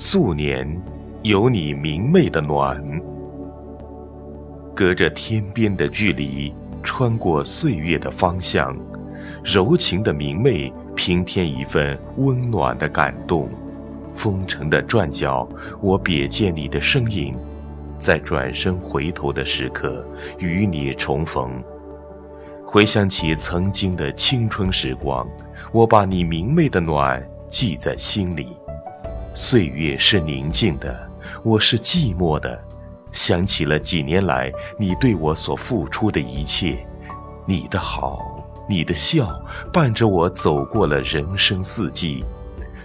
[0.00, 0.80] 素年，
[1.22, 2.80] 有你明媚的暖。
[4.72, 8.78] 隔着天边的距离，穿过岁月的方向，
[9.42, 13.48] 柔情的明媚平添一份温暖的感动。
[14.12, 15.48] 风城的转角，
[15.80, 17.34] 我瞥见你的身影，
[17.98, 20.06] 在转身回头的时刻，
[20.38, 21.60] 与你重逢。
[22.64, 25.26] 回想起曾经的青春时光，
[25.72, 28.46] 我把你明媚的暖记在心里。
[29.40, 31.08] 岁月是宁静的，
[31.44, 32.60] 我是寂寞的。
[33.12, 34.50] 想起了几年来
[34.80, 36.84] 你对我所付出的一切，
[37.46, 39.40] 你的好，你的笑，
[39.72, 42.24] 伴着我走过了人生四季。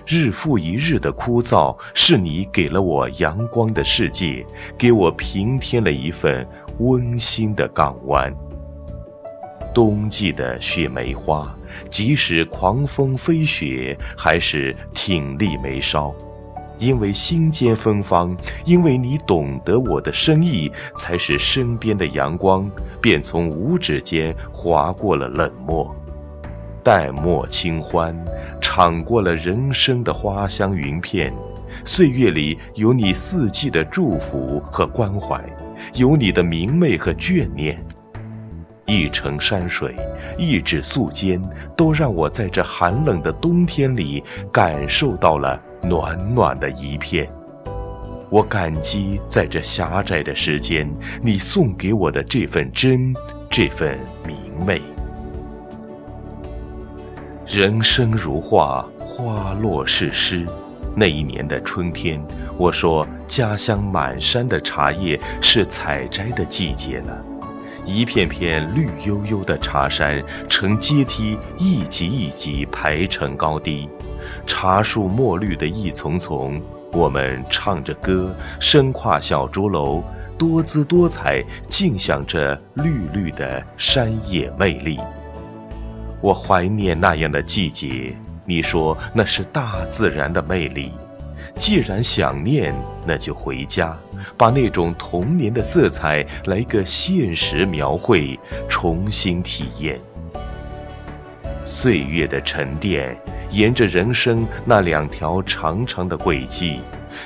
[0.06, 4.46] 日复一日的枯燥，是你给了我阳光的世界，
[4.78, 8.32] 给我平添了一份温馨的港湾。
[9.74, 11.52] 冬季的雪梅花，
[11.90, 16.14] 即使狂风飞雪，还是挺立眉梢。
[16.78, 22.70] 因为心间芬芳，因为你懂得我的深意，才使身边的阳光
[23.02, 25.96] 便从五指间划过了冷漠，
[26.84, 28.16] 淡漠清欢，
[28.60, 31.34] 敞过了人生的花香云片。
[31.86, 35.44] 岁月里有你四季的祝福和关怀，
[35.96, 37.84] 有你的明媚和眷念。
[38.86, 39.96] 一程山水，
[40.38, 41.42] 一指素笺，
[41.76, 47.28] 都让我在这寒冷的冬天里感受到了暖暖的一片。
[48.30, 50.90] 我感激在这狭窄的时间，
[51.22, 53.14] 你送给我的这份真，
[53.50, 54.82] 这份明媚。
[57.46, 60.48] 人生如画，花落是诗。
[60.96, 62.20] 那一年的春天，
[62.58, 67.24] 我说家乡满山的茶叶是采摘的季节了。
[67.86, 73.90] 一片片绿油油的茶山，呈阶梯，一级一级排成高低。
[74.46, 80.04] 茶树墨绿的一丛丛，我们唱着歌，身跨小竹楼，
[80.38, 85.00] 多姿多彩，尽享着绿绿的山野魅力。
[86.22, 90.92] 我怀念那样的季节，你说那是大自然的魅力。
[91.56, 92.74] 既然想念，
[93.06, 93.98] 那就回家。
[94.38, 100.00] 把那种童年的色彩来个现实描绘，重新体验。
[101.66, 103.16] 岁月的沉淀，
[103.54, 106.80] 沿着人生那两条长长的轨迹，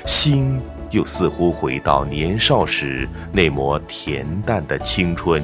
[0.04, 5.42] 心又似乎回到年少时那抹恬淡的青春。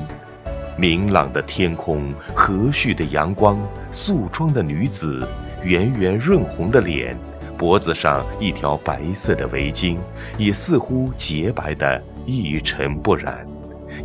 [0.77, 3.59] 明朗的天空，和煦的阳光，
[3.91, 5.27] 素妆的女子，
[5.63, 7.17] 圆圆润红的脸。
[7.57, 9.97] 脖子上一条白色的围巾，
[10.37, 13.47] 也似乎洁白的一尘不染，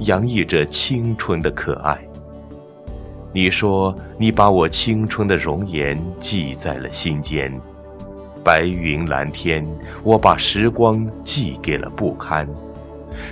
[0.01, 1.99] 洋溢着青春的可爱。
[3.31, 7.53] 你说你把我青春的容颜记在了心间，
[8.43, 9.63] 白云蓝天，
[10.03, 12.47] 我把时光寄给了不堪。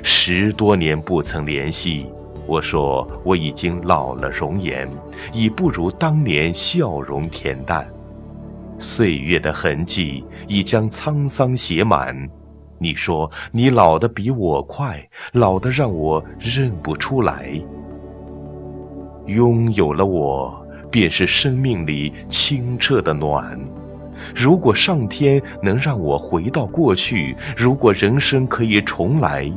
[0.03, 2.05] 十多年不曾联系，
[2.45, 4.87] 我说我已经老了容颜，
[5.33, 7.87] 已不如当年笑容恬淡。
[8.77, 12.15] 岁月的痕迹已将沧桑写满，
[12.77, 17.51] 你说你老得比我快，老得让我认不出来。
[19.27, 23.59] 拥有了我，便是生命里清澈的暖。
[24.35, 29.51] 如果上天能让我回到过去，如果人生可以重来，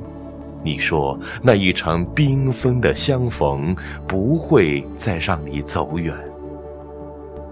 [0.63, 3.75] 你说那一场缤纷的相逢，
[4.07, 6.15] 不会再让你走远。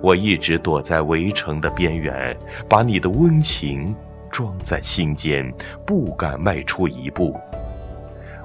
[0.03, 2.37] 我一直躲在围城的边缘，
[2.69, 3.97] 把你的温情
[4.31, 5.51] 装在心间，
[5.87, 7.35] 不敢迈出一步。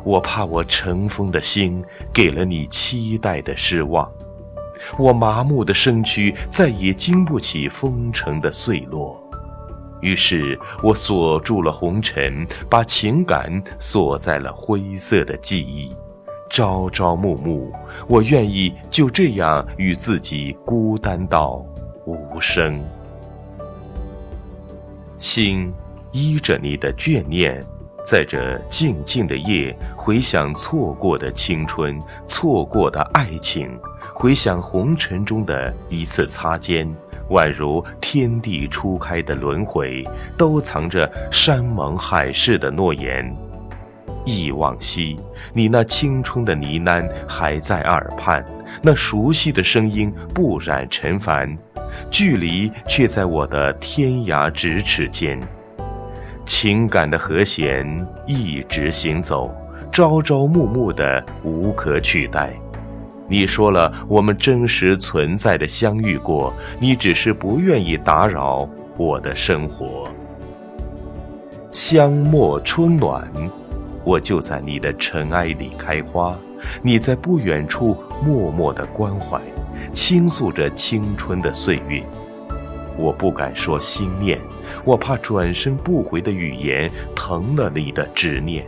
[0.04, 1.84] 我怕我尘封的心
[2.14, 4.12] 给了你期待的失望，
[4.98, 9.22] 我麻木的身躯再也经不起风尘的碎落。
[10.02, 15.96] 于是我锁住了红尘，把情感锁在了灰色的记忆。
[16.50, 17.72] 朝朝暮暮，
[18.08, 21.66] 我愿意就这样与自己孤单到
[22.06, 22.84] 无声。
[25.18, 25.74] 心
[26.12, 27.64] 依着你的眷念，
[28.04, 33.80] 在这静静的夜，回想错过的青春，错过的爱情，
[34.14, 36.86] 回想红尘中的一次擦肩，
[37.30, 40.04] 宛如天地初开的轮回，
[40.38, 43.34] 都藏着山盟海誓的诺言。
[44.26, 45.18] 忆往昔，
[45.54, 48.44] 你那青春的呢喃还在耳畔，
[48.82, 51.58] 那熟悉的声音不染尘凡，
[52.12, 55.40] 距离却在我的天涯咫尺间。
[56.46, 59.54] 情感的和弦一直行走，
[59.92, 62.54] 朝朝暮暮的无可取代。
[63.28, 68.68] 你说了，我们真实存在的相遇过，你只是不愿意打扰
[68.98, 70.08] 我的生活。
[71.72, 73.26] 香陌春暖，
[74.04, 76.38] 我就在你的尘埃里开花，
[76.82, 79.42] 你在不远处默默的关怀，
[79.94, 82.04] 倾诉着青春的岁月。
[82.98, 84.40] 我不敢说心念，
[84.84, 88.66] 我怕转身不回的语言疼了你的执念。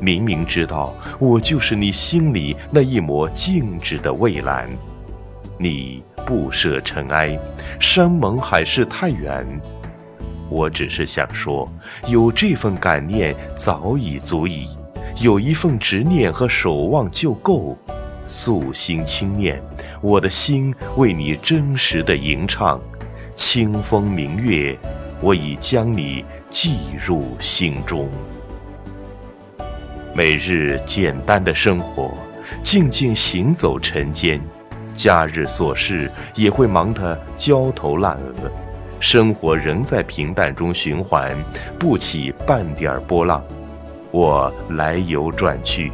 [0.00, 4.68] 明明知道我就是你心里那一抹静止的蔚蓝，
[5.58, 7.38] 你不舍尘埃，
[7.78, 9.46] 山盟海誓太远。
[10.50, 11.68] 我只是想说，
[12.06, 14.68] 有这份感念早已足矣，
[15.20, 17.76] 有一份执念和守望就够。
[18.26, 19.62] 素心轻念，
[20.00, 22.80] 我的心为你真实的吟唱。
[23.36, 24.78] 清风明月，
[25.20, 28.08] 我已将你记入心中。
[30.14, 32.14] 每日简单的生活，
[32.62, 34.40] 静静行走尘间，
[34.94, 38.50] 假日琐事也会忙得焦头烂额，
[39.00, 41.36] 生活仍在平淡中循环，
[41.78, 43.42] 不起半点波浪。
[44.12, 45.90] 我来游转去，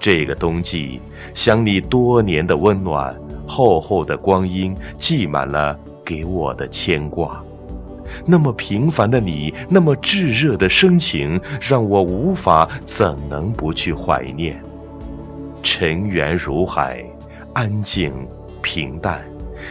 [0.00, 1.02] 这个冬季，
[1.34, 3.14] 想你多年的温暖，
[3.46, 5.78] 厚厚的光阴记满了。
[6.06, 7.44] 给我的牵挂，
[8.24, 14.62] 那么平凡的你，那么炙热的深情，让我无法怎能不去怀念？
[15.62, 17.04] 尘缘如海，
[17.52, 18.12] 安静
[18.62, 19.20] 平淡，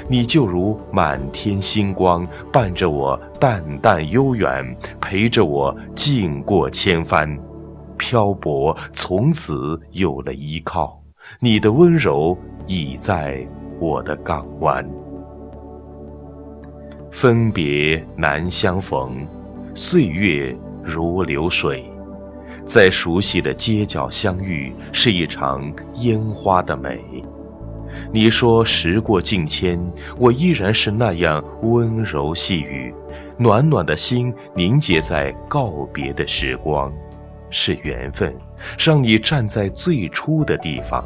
[0.09, 7.39] 你就如满天星光，伴着我淡淡悠远，陪着我静过千帆，
[7.97, 11.01] 漂泊从此有了依靠，
[11.39, 13.47] 你的温柔已在
[13.79, 14.85] 我的港湾。
[17.15, 19.25] 分别难相逢，
[19.73, 20.53] 岁月
[20.83, 21.89] 如流水，
[22.65, 26.99] 在熟悉的街角相遇，是一场烟花的美。
[28.11, 29.79] 你说时过境迁，
[30.17, 32.93] 我依然是那样温柔细语，
[33.37, 36.91] 暖暖的心凝结在告别的时光，
[37.49, 38.35] 是缘分，
[38.77, 41.01] 让你站在最初的地方，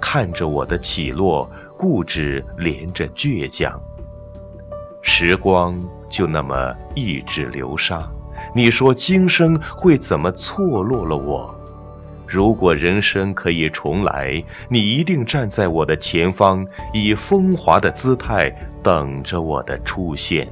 [0.00, 1.46] 看着我的起落，
[1.76, 3.78] 固执连着倔强。
[5.02, 8.10] 时光就那么一直流沙，
[8.54, 11.54] 你说今生会怎么错落了我？
[12.26, 18.48] 如果人生可以重来，你一定站在我的前方，以风华的姿态
[18.82, 20.46] 等着我的出现。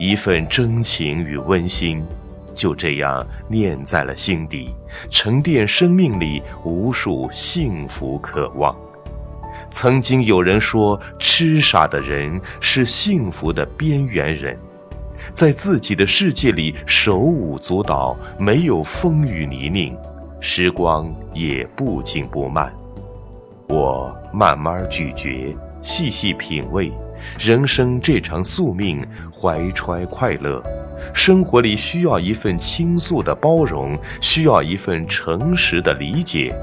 [0.00, 2.04] 一份真情与温馨，
[2.54, 4.74] 就这样念在了心底，
[5.10, 8.74] 沉淀生命里无数幸福渴望。
[9.74, 14.56] 曾经有人说，痴傻的人是幸福的边缘人，
[15.32, 19.98] 在自己的世界里手舞足蹈，没有风雨泥泞，
[20.38, 22.72] 时光也不紧不慢。
[23.68, 26.92] 我慢慢咀嚼，细细品味，
[27.36, 29.04] 人生这场宿命，
[29.36, 30.62] 怀揣快乐。
[31.12, 36.54] 生活里需要一份倾诉的包容，需要一份诚实的理解。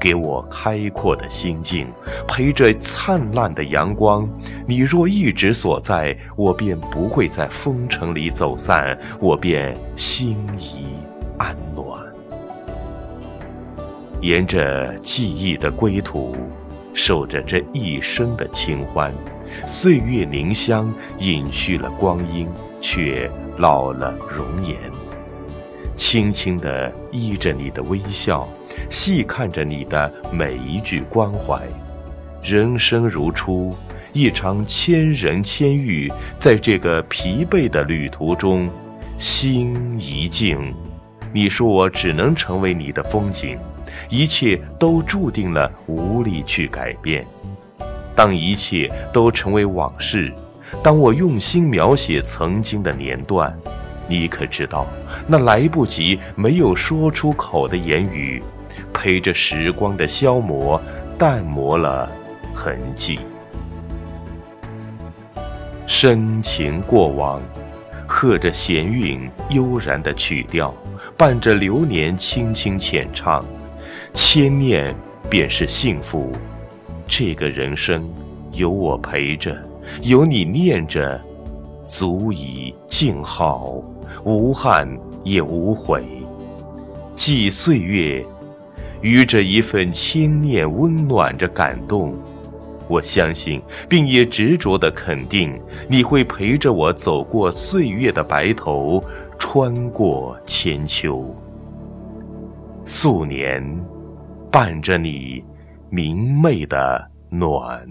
[0.00, 1.88] 给我开阔的心境，
[2.26, 4.28] 陪着灿烂的阳光。
[4.66, 10.86] 你若一直所在，我便不会在风尘里走散，我便心怡
[11.38, 12.00] 安暖。
[14.20, 16.36] 沿着记忆的归途，
[16.92, 19.12] 守着这一生的清欢。
[19.66, 22.48] 岁月凝香，隐去了光阴，
[22.80, 24.76] 却老了容颜。
[25.94, 28.48] 轻轻地依着你的微笑。
[28.90, 31.62] 细看着你的每一句关怀，
[32.42, 33.74] 人生如初，
[34.12, 38.68] 一场千人千遇，在这个疲惫的旅途中，
[39.18, 40.74] 心一静，
[41.32, 43.58] 你说我只能成为你的风景，
[44.08, 47.26] 一切都注定了无力去改变。
[48.16, 50.32] 当一切都成为往事，
[50.82, 53.54] 当我用心描写曾经的年段，
[54.08, 54.86] 你可知道，
[55.26, 58.42] 那来不及、没有说出口的言语。
[58.98, 60.82] 陪着时光的消磨，
[61.16, 62.10] 淡磨了
[62.52, 63.20] 痕迹。
[65.86, 67.40] 深情过往，
[68.08, 70.74] 和着弦韵悠然的曲调，
[71.16, 73.44] 伴着流年轻轻浅唱。
[74.12, 74.92] 千念
[75.30, 76.32] 便是幸福，
[77.06, 78.10] 这个人生
[78.50, 79.56] 有我陪着，
[80.02, 81.20] 有你念着，
[81.86, 83.80] 足以静好，
[84.24, 84.88] 无憾
[85.22, 86.04] 也无悔。
[87.14, 88.26] 记岁月。
[89.00, 92.14] 于这一份牵念，温暖着感动，
[92.88, 99.02] 我相信，并也执着的肯定，你会陪着我走过岁月的白头，
[99.38, 101.34] 穿过千秋。
[102.84, 103.62] 素年，
[104.50, 105.44] 伴着你
[105.90, 107.86] 明媚的暖。